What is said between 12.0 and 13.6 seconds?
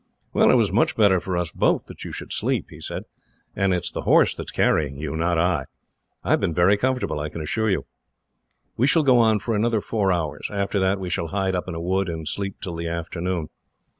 and sleep till the afternoon.